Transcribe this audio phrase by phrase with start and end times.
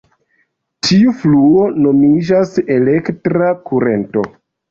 [0.87, 4.27] Tiu fluo nomiĝas "elektra kurento".